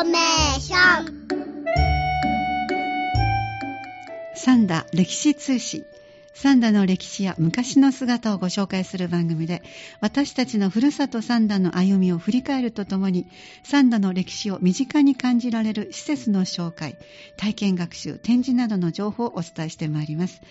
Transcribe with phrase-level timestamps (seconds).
[0.00, 1.26] ーメーション。
[4.34, 5.84] サンダ歴史通信。
[6.38, 9.62] 三田の歴史や昔の姿をご紹介する番組で
[10.02, 13.26] 私たちのふるさと三田の歩みを振り返るとともに
[13.62, 16.98] 三田の歴史を身近に感じられる施設の紹介
[17.38, 20.42] 体験学習展示などの情報をお伝えしてまいります。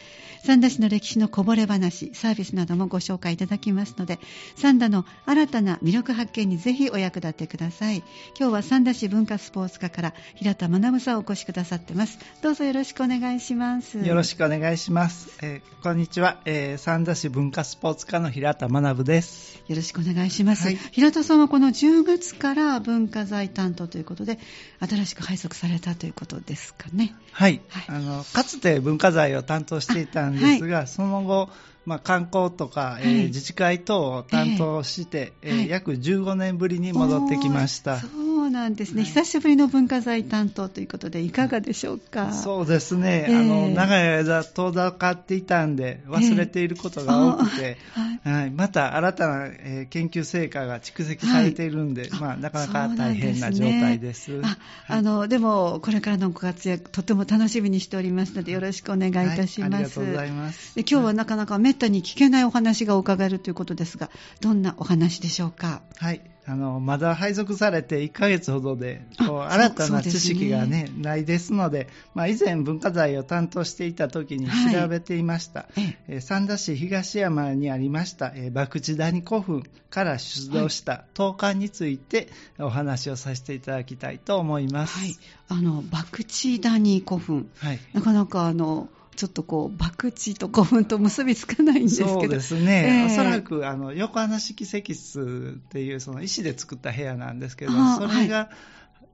[0.44, 4.20] 三田市の歴史のこぼれ話サービスなどもご紹介いただきますので
[4.56, 7.98] 三田の新たな魅力発見にぜひお役立てください。
[8.40, 12.18] 今日は三田市文化スポーツ課から平田学さんをお越しくださってます。
[12.42, 14.00] どうぞよろしくお願いします。
[14.00, 15.38] よろしくお願いします。
[15.44, 19.62] えーこんにちは、えー三田市文化スポーツ課の平田学です。
[19.68, 20.78] よろしくお願いします、はい。
[20.78, 24.40] 平田さんはこの10月から文化財担当ということで
[24.80, 27.16] 新しく配属されたということですかね。
[27.32, 27.86] はい、はい。
[27.88, 31.50] あのかつて文化財を担当していたんですが、その後、
[31.86, 33.26] まあ、観光とか、えーはい。
[33.26, 35.70] 自治会等を担当して、えーはい。
[35.70, 37.96] 約15年ぶりに戻ってきました。
[37.96, 38.25] おー
[38.56, 39.06] なんですね、はい。
[39.06, 42.34] 久しぶりの文化財担当ということでいかがでしょうか？
[42.34, 43.36] そうですね、ええ。
[43.36, 47.78] あの長い間遠ざかっていたんで忘れていることが多くて、え
[48.26, 48.30] え。
[48.30, 52.20] はい、また新たな、えー研究成果が蓄積されているんで、はい。
[52.22, 54.42] まあ、なかなそか大変な状態です。
[54.44, 54.58] あはい。
[54.88, 60.76] あのでもこれからのご活躍とても楽しみにしておりますのでよろしくお願いいたします、はいありがとうございます。
[60.76, 64.10] で今日はなかなかめったに聞けないお話が伺えるということですが
[64.42, 65.82] どんなお話でしょうか？
[65.98, 74.76] はい、あのまだ配属されて1ヶ月ほどでこうあ新たな知識が、ねないですので、まあ、以前文化財を担当していた時にはい。
[74.76, 75.98] 調べていました、ええ。
[76.08, 82.28] えー三田市東山にありました、えー、博打谷古墳から出土した陶管について
[82.60, 85.00] お話をさせていただきたいと思います。
[85.00, 85.16] はい、
[85.50, 87.50] あの博打谷古墳。
[87.58, 87.80] はい。
[87.94, 92.20] なかなかあのちょっとこう博打と古墳と結びつかないんですけど。
[92.22, 93.14] そうですね、ええ。
[93.14, 98.50] おそらくあの横穴式石室っていうその石で作った部屋なんですけど、あそれが、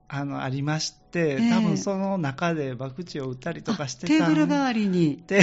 [0.08, 5.14] あのありまし多分その中で博打を打ったりとかしてたテーブル代わりに。
[5.14, 5.42] って、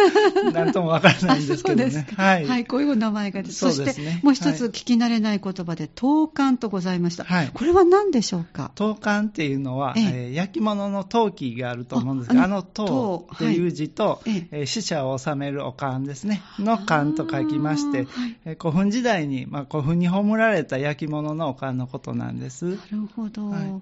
[0.52, 2.06] なんともわからないんですけどね。
[2.16, 2.22] か。
[2.22, 4.10] はい、こういう名前が出てそうそですね。
[4.12, 7.24] してもう一つはい聞き慣れない言葉で、陶管とございました。
[7.24, 7.50] はい。
[7.52, 8.72] これは何でしょうか？
[8.74, 10.04] 陶管っていうのは、ええ。
[10.04, 13.28] えー焼き物の陶器があると思うんですが、ああの陶。
[13.34, 14.30] っていう字と、はい。
[14.30, 18.36] えええー死者を納めるお棺ですね、の棺と書きまして、はい。
[18.44, 22.66] えー古墳時代に、まあ、古墳に葬られた焼き物のお棺のことなんです。
[22.66, 23.48] なるほど。
[23.50, 23.80] はい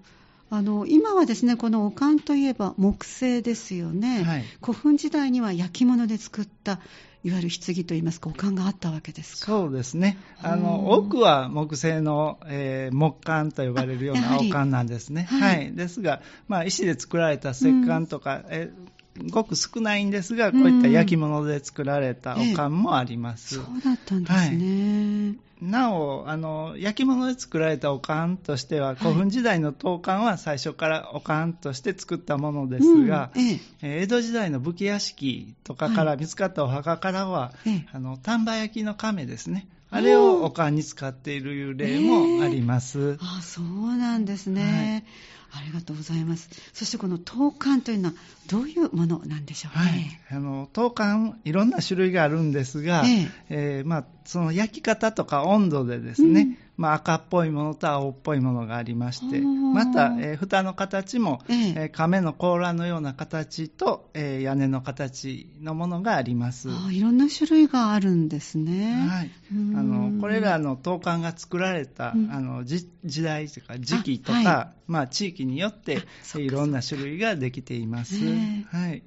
[0.51, 4.45] あの今はですねこのお棺といえば木製ですよね、はい。
[4.63, 6.81] 古墳時代には焼き物で作った
[7.25, 9.47] いわゆる棺といいますかお棺があったわけですか？
[9.47, 10.17] そうですね。
[10.43, 10.63] あうん。
[10.63, 15.27] の、多くは木製の、えー木棺と呼ばれるようなお棺なんですね。
[15.29, 15.57] はい。
[15.57, 15.75] はい。
[15.75, 18.89] ですが、まあ、石で作られた石棺とか、えー
[19.31, 23.57] ごく少ないんですが、こういった焼き物で作られたお棺もあります。
[23.57, 28.97] そうだったんですね、なお、あの、焼き物で作られたお棺としては、い。
[28.97, 33.41] 古墳時代の陶棺は最初からお棺として作ったものですが、うん。
[33.43, 33.61] ええ。
[33.83, 39.69] えー江戸時代の武家屋敷とかから見つかったお墓からは、ええあの丹波焼きの亀ですね。
[39.91, 43.19] あれをお棺に使っている例もあります。
[43.21, 45.07] あそうなんですね、
[45.53, 46.51] ありがとうございます。
[46.73, 48.15] そしてこの陶管というのは
[48.49, 49.93] どういうものなんでしょうはい。
[49.93, 53.29] ね、、あの陶管いろんな種類があるんですが、え。
[53.49, 61.57] えーまあ、その焼き方とか温度でですね、うんまあ、赤っぽいものと青っぽいものがありましてまた、えー蓋の形も、ええ。
[61.57, 66.69] えー亀の甲羅のような形と、えー屋根の形のものがあります。
[66.71, 69.09] あいろんな種類があるんですね。
[69.09, 69.77] はい、うん。
[69.77, 72.31] あのこれらの陶管が作られた、うん。
[72.33, 76.07] あのじ時代とか時期とか、あはまあ、地域によって
[76.37, 78.23] いろんな種類ができています。
[78.25, 79.03] ねはい。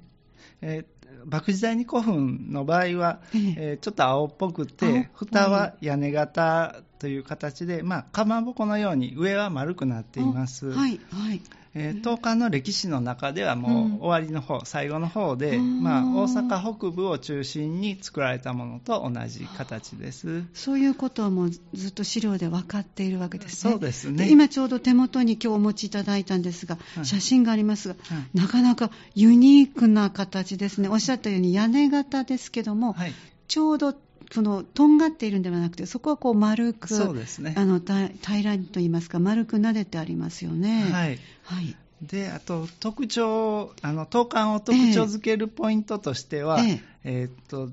[0.60, 10.70] えー博打谷古墳の場合は、えええーちょっと青っぽくてい蓋は屋根型という形で、まあ、かまぼこのように上は丸くなっています。
[10.72, 11.40] あはい、はい。
[11.74, 13.94] えー東海の歴史の中ではもうん。
[13.96, 20.44] う終わりの方、最後の方で、うんまあ、大阪北部を中心に作られたものと同じ形です。
[20.52, 23.72] そういうことはもうずっと資料で分かっているわけですね。
[23.72, 24.30] そうですね。
[24.30, 27.06] 今ちょうど手元に今日お持ちいただいたんですが、はい。
[27.06, 28.38] 写真がありますが、はい。
[28.38, 30.88] なかなかユニークな形ですね。
[30.88, 33.12] おっしゃったように屋根型ですけども、はい、
[33.48, 33.94] ちょうど
[34.30, 37.54] そのとんがっているんではなくて、そこはこう丸く、そうですね。
[37.56, 40.90] あのた平らにと言いますか、丸く撫でてありますよね。
[40.92, 41.18] はい。
[41.42, 41.76] はい。
[42.02, 47.70] で、あと、特徴、あの、陶管を特徴づけるポイントとしては、えええーっと、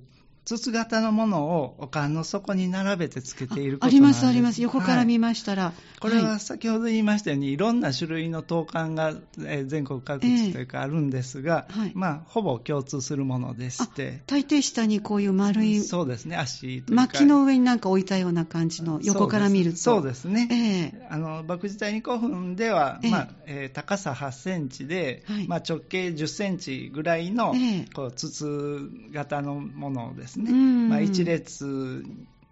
[0.58, 4.64] 筒型のものをお椀の底に並べてつけていることありますあります。
[4.64, 11.92] 横からはい見ましたら、これは先ほど言いましたように、いろんな種類の陶管がえー全国各地というかあるんですが、はい。
[11.94, 19.78] まあ、ほぼ共通するものでして、大抵下にこういう丸いそうですね、足薪の上になんか置いたような感じの横から見ると。
[19.78, 20.48] そうですね。
[20.52, 21.08] ええ。
[21.12, 23.12] あの莫自体に古墳では、ええ。
[23.12, 25.48] まあえー高さ8センチで、はい。
[25.48, 27.86] まあ、直径10センチぐらいの、ええ。
[27.94, 30.90] こう筒型のものですね、うん。
[30.90, 32.04] まあ、1列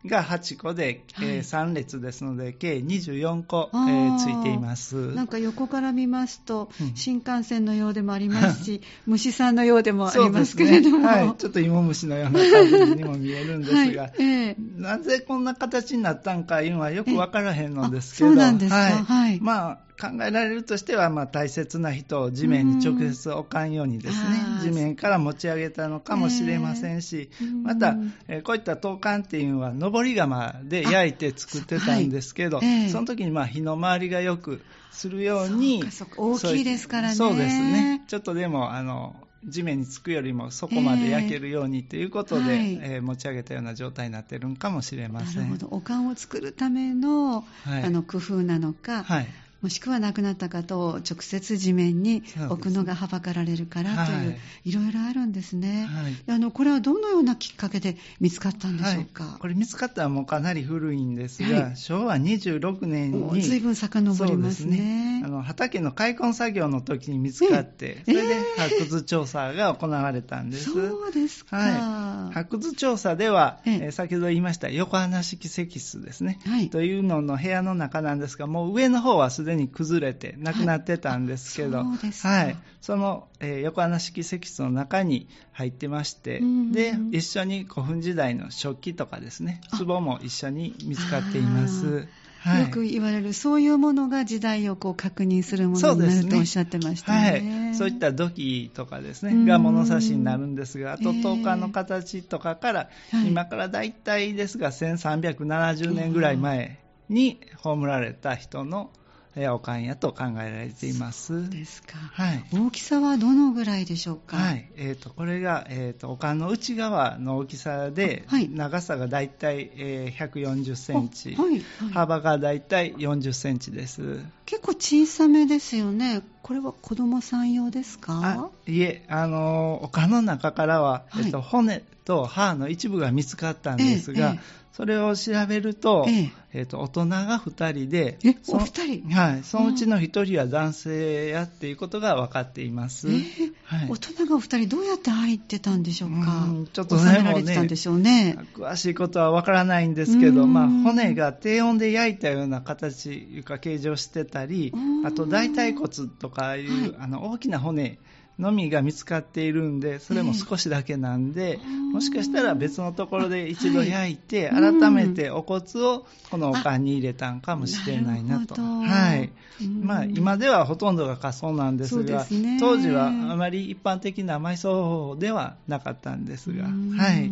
[0.05, 1.37] が8個で、えはい。
[1.39, 4.09] 3列ですので計24個、えあー。
[4.09, 4.95] ーついています。
[5.13, 6.95] なんか横から見ますと、うん。
[6.95, 10.99] 新幹線のようでもありますし、 虫さんのようでもありますけれども。
[10.99, 11.05] ね。
[11.05, 14.13] はい、ちょっと芋虫のような感じにも見えるんですが、 はい。
[14.19, 14.57] ええ。
[14.77, 18.75] なぜこんな形になったんかいうのはよくわからへんのですけど、そうなんですか。
[18.77, 18.93] はい。
[19.03, 19.39] はい。
[19.41, 32.89] まあ考えられるとしては、まあ、大切な人を地面に直接置かんようにですね地面から持ち上げたのかもしれませんし、ええまたうん、えーこういった陶管っていうのは上り窯で焼いて作ってたんですけど、あはいええ。
[32.89, 34.61] その時にまあ火の回りがよく
[34.91, 35.83] するように
[36.15, 37.15] 大きいですからね。
[37.15, 38.03] そうですね。
[38.07, 39.15] ちょっとでもあの
[39.45, 42.79] 地面につくよりもそこまで焼けるようにということで、はい。
[42.81, 45.41] えー持ち上げたような状態になってるんかもしれません。
[45.41, 45.67] なるほど。
[45.71, 47.83] お椀を作るための、はい。
[47.83, 49.27] あの工夫なのか、はい
[49.67, 55.87] もしくは亡くなった方を直接地面に置くのがはばかられるからという、はいいろいろあるんですね。
[55.89, 56.15] はい。
[56.27, 59.23] あのこれはどのようなきっかけで見つかったんでしょうか？
[59.23, 61.77] はい、これ見つかったのはもうかなり古いんですが、はい。
[61.77, 65.21] 昭和26年に随分遡りますそうですね。
[65.25, 70.71] あの畑の開墾作業の時に見つかって、ええそれで発掘調査が行われたんです。
[70.71, 71.57] そうですか。
[71.57, 73.79] はい、発掘調査では、ええ。
[73.83, 76.69] えー先ほど言いました横穴式石室ですね、はい。
[76.69, 81.87] というのの部屋の中なんですがもう上の方はすでに崩れてなくなってたんですけど、はい。
[81.87, 89.77] あそはい、その、えー横穴式石室の中に入ってましてうんで一緒に古墳時代の食器とかですねあ。
[89.83, 92.07] 壺も一緒に見つかっています。
[92.39, 92.61] はい。
[92.61, 97.43] よく言われる、そういうものが時代をこう確認するものになるとおっしゃってましたね。
[97.63, 99.45] はい、そういった土器とかですうん。
[99.45, 103.27] ねが物差しになるんですがあとええ陶管の形とかから、はい。
[103.27, 106.79] 今から大体ですが1370年ぐらい前
[107.09, 109.06] に葬られた人のえー
[109.53, 111.49] お棺やと考えられています。
[111.49, 111.97] ですか。
[111.97, 114.37] はい大きさはどのぐらいでしょうか？
[114.37, 124.23] はいえー、とこれが、えー、とお棺の内側の大きさで、あはい長さが大体、えー140センチ、あはいはい幅が大体40センチです。
[124.47, 126.21] 結構小さめですよね。
[126.41, 131.25] これは子供さん用ですあかいえ、あのお棺の中からは、はい。
[131.25, 134.39] えっと、骨と歯の一部が見つかったんですが、ええええ。
[134.71, 136.31] それを調べると,、ええ。
[136.53, 139.09] えっと大人が2人でえそのお二人？
[139.09, 143.09] はい、そのうちの1人は男性やっていうことが分かっています。
[143.11, 143.89] ええはい。
[143.89, 146.45] 大人がお二人どうやって入ってたんでしょうか？
[146.45, 148.37] うんちょっと収められてたんでしょうね。
[148.55, 150.53] 詳しいことは分からないんですけど、うん。
[150.53, 155.05] まあ、骨が低温で焼いたような形いうか形状してたりうん。
[155.05, 156.95] あと大腿骨とかいう、はい。
[156.99, 157.99] あの大きな骨
[158.39, 161.93] のみが見つかっているんでそれも少しだけなんで、ええ。
[161.93, 164.79] もしかしたら別のところで一度焼いて、はい。
[164.79, 168.55] 改めてお骨をこのお棺に入れたんかもしれないなと。
[168.61, 169.31] はい。
[169.61, 172.25] うんまあ、今ではほとんどが仮装なんですが
[172.59, 176.91] 当時はあまり一般的な埋葬方法ではなかったんですが、うん。
[176.91, 177.31] はい、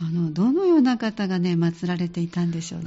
[0.00, 2.84] あのどのような方がね祀られていたんでしょうね。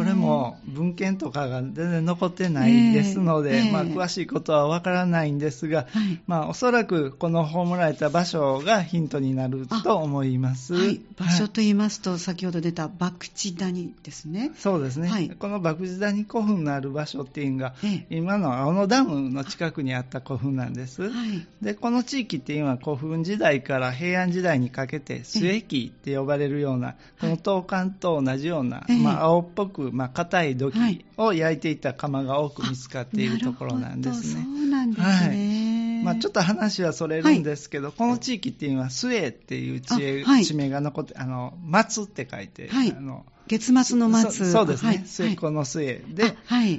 [0.00, 6.20] これも文献とかが全然残ってないですので、ええまあ、詳しいことはわからないんですが、はい。
[6.26, 10.72] まあ、おそらくこの葬られた場所がヒントになると思います。
[10.72, 14.52] はい、場所はいと言いますと、先ほど出た博打谷ですね。
[14.56, 15.28] そうですね、はい。
[15.28, 18.16] この博打谷古墳のある場所っていうのが、ええ。
[18.16, 21.10] 今の青野ダムの近くにあった古墳なんです。
[21.10, 21.46] はい。
[21.60, 28.98] でこの地域っていうのは古墳時代から平安時代にかけて末期って呼ばれるような、この東関と同じような、ええ。
[28.98, 30.98] まあ、青っぽく、まあ、硬い土はい。
[30.98, 34.42] 器を焼いていた窯が多く見つかっているところなんですね。
[34.42, 36.02] そうなんですね。
[36.04, 40.44] まあ、ちょっと話はそれるんですけど、この地域っていうのは末っていう地はい。
[40.44, 42.92] 地名が残ってあの松って書いて、はい。
[42.92, 44.46] あの月末の松。
[44.46, 45.02] そそうですね、はい。
[45.04, 46.36] 末っ子の末で。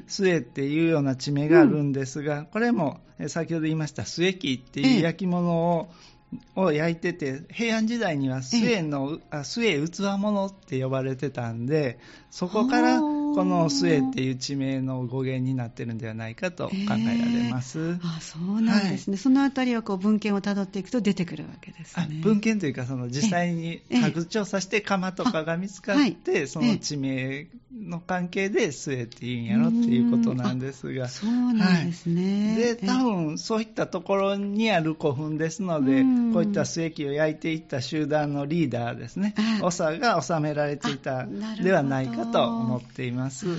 [0.08, 4.88] 末っていうような地名があるんですが、これもえ先ほど言いました末木ってええ。
[4.96, 5.90] いう焼き物を,、
[6.56, 13.02] を焼いてて平安時代には末の、あ末器物って呼ばれてたんでそこから、
[13.36, 17.80] この末っていう地名の語源になってるんではないかと考えられます。
[17.80, 22.22] えー、あそうなんですね、はい、そのあたりはこう文献をたどっていくと出てくるわけですね。
[22.24, 31.08] 文献というか、その実際に発掘調査して窯とかが見つかって、その地名の関係で末っていうんやろっていうことなんですが。
[31.08, 32.54] そうなんですね。
[32.54, 41.26] はい、で、多分そういったところにある古墳ですので、こういった末期を焼いていった集団のリーダーですね、長が収められていた
[41.62, 43.21] ではないかと思っています。
[43.30, 43.56] そう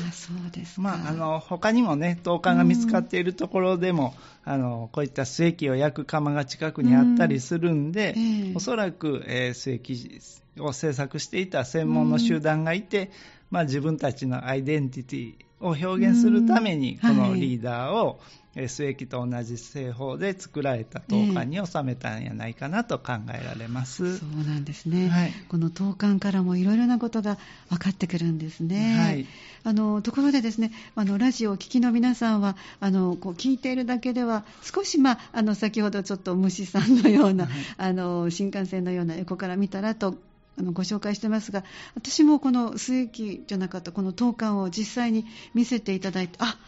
[0.50, 4.14] ですまあ、あの他にもね、陶管が見つかっているところでも、
[4.44, 10.20] あのこういった末液を焼く窯が近くにあったりするんで、うんえー、おそらく、えー、末液
[10.58, 13.10] を製作していた専門の集団がいて、
[13.52, 18.18] まあ、自分たちのアイデンティティを表現するために、このリーダーを、
[18.54, 27.38] 末液と同じ製法で作られた陶管に収めたんやないかなと考えられます、えー、そうなんですね、はい、この陶管からもいろいろなことが
[27.70, 29.26] 分かってくるんですね、はい、
[29.64, 40.16] あのところでですねあのラジオを聴きの皆さんはあのこう聞いているだけでは少し、まあ、あの先ほどちょっと虫さんのような、はい、あの新幹線のような横から見たらと
[40.58, 46.58] あのご紹介してますが私もこの末期じゃなかったこの当館を実際に見せていただいてあ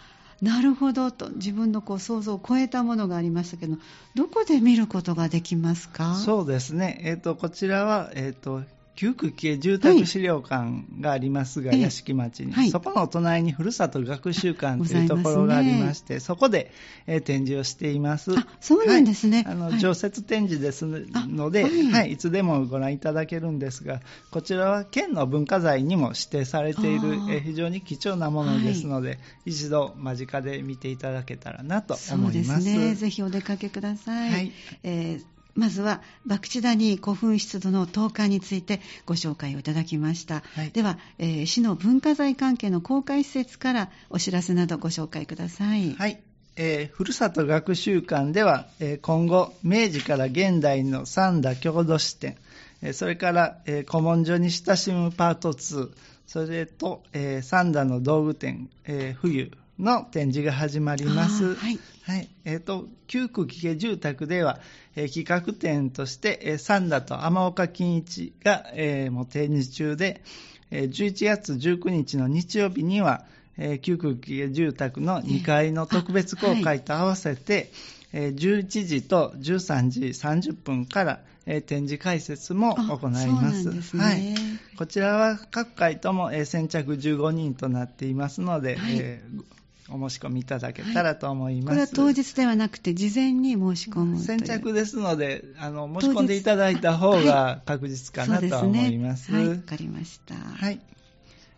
[0.43, 3.77] なるほどと自分のこう想像を超えたものがありましたけど
[4.15, 6.15] どこで見ることができますか？
[6.17, 8.63] そうですね、えーと、こちらは、えーと
[8.97, 16.71] 旧区系住宅資料館がありますが、はい、屋敷町に、はい、そこの隣にふるさと学習館というところがありまして、ね、そこで、
[17.07, 18.39] えー、展示をしています。
[18.39, 19.43] あそうなんですね。
[19.45, 22.13] はい、あの常設展示ですので、はい。
[22.13, 32.45] い、つでもご覧いただけるんですが、こちらは県の文化財にも指定されている、えー、非常に貴重なものですので、一度間近で見ていただけたらなと思います。
[32.45, 32.95] そうですね。
[32.95, 34.31] ぜひお出かけください。
[34.31, 34.53] はい。
[34.85, 46.21] えーまずは博打谷古墳湿度の投下についてご紹介をいただきました、はい、では、えー、市の文化財関係の公開施設からお知らせなどご紹介くださいはい
[46.57, 52.37] えー、ふるさと学習館では、えー、今後明治から現代の三田郷土史展、
[52.81, 55.91] えー、それから、えー、古文書に親しむパート2
[56.27, 61.55] それと、えー、三田の道具店、えー、冬の展示が始まります。
[61.55, 61.79] はい。
[62.07, 62.29] はい。
[62.45, 64.61] えっ、ー、と、旧区危険住宅では、
[64.95, 70.23] えー、企画展として、えー、サンダと天岡金一が、えー、もう展示中で、
[70.71, 73.25] えー、11月19日の日曜日には、
[73.57, 77.71] えー、旧区危険住宅の2階の特別公開と合わせて、
[78.13, 83.83] えー、11時と13時30分から、えー、展示開設も行います。
[83.83, 84.35] すね、はい。
[84.77, 89.45] こちらは各階とも、えー、先着15人となっていますので、はい、えー
[89.91, 90.45] お申し込みい。
[90.45, 99.33] ただけたらと思います、はい、これは当日ではなくて事前に申し込む先着ですのであの申し込んでいただいた方が確実かなと思います。
[99.33, 100.35] はい、わ、ね、かりました。
[100.35, 100.81] はい。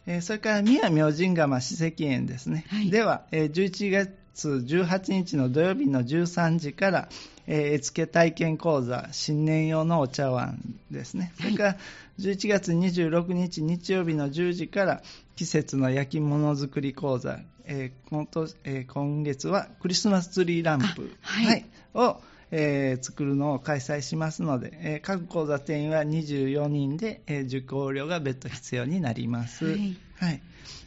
[0.07, 7.09] えー、それから宮明神釜史跡園ですね、はい、では、えー、11月18日の土曜日の13時から、
[7.49, 10.61] えー、絵付け体験講座新年用のお茶碗
[10.93, 11.77] ですね、それから
[12.21, 15.03] 11月26日日曜日の10時から
[15.35, 18.27] 季節の焼き物作り講座、えー今
[18.65, 22.21] えー、今月はクリスマスツリーランプ、はい、はい、を、
[22.51, 29.67] えー、作るのを開催しますので、えー、各講座定員は24人で、え受講料が別途必要になります。
[29.67, 30.41] はい、はい。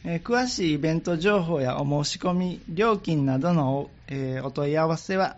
[0.05, 5.37] えー、詳しいイベント情報やお申し込み、料金などの、えー、お問い合わせは、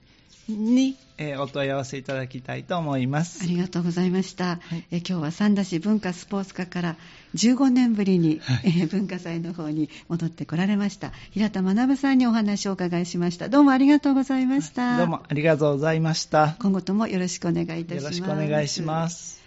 [0.49, 3.45] に、えー、お問い合わせいただきたいと思います。
[3.45, 6.97] ありがとうございました、はい、え今日は三田市文化スポーツ課から
[7.37, 11.13] 15年ぶりに、はい、え文化祭の方に戻ってこられました。
[11.31, 13.49] 平田学さんにお話をお伺いしました。
[13.49, 16.57] どうもありがとうございました、どうもありがとうございました。
[16.61, 18.05] 今後ともよろしくお願いいたします。
[18.05, 19.40] よろしくお願いします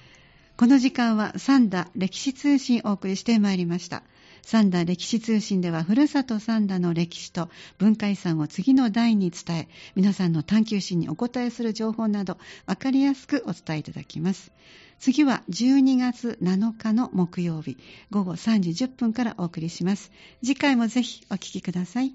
[0.55, 4.03] この時間は三田歴史通信をお送りしてまいりました
[4.45, 14.51] 三田歴史通信では、ふるさと三田の歴史と文化遺産を次の代に伝え、皆さんの探求心にお答えする情報など、わかりやすくお伝えいただきます。
[14.99, 17.77] 次は12月7日の木曜日、
[18.11, 20.11] 午後3時10分からお送りします。
[20.43, 22.13] 次回もぜひお聴きください。